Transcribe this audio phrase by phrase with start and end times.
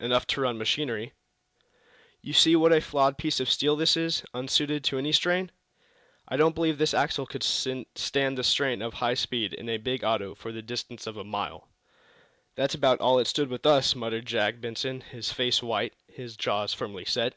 [0.00, 1.12] "Enough to run machinery."
[2.22, 5.50] "You see what a flawed piece of steel this is unsuited to any strain?
[6.26, 10.02] I don't believe this axle could stand the strain of high speed in a big
[10.02, 11.68] auto for the distance of a mile."
[12.54, 16.72] "That's about all it stood with us," muttered Jack Benson, his face white, his jaws
[16.72, 17.34] firmly set.